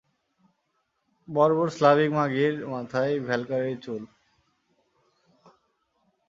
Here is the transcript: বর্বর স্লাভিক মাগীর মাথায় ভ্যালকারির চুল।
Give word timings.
বর্বর 1.27 1.67
স্লাভিক 1.69 2.09
মাগীর 2.11 2.55
মাথায় 2.67 3.13
ভ্যালকারির 3.27 3.77
চুল। 3.83 4.03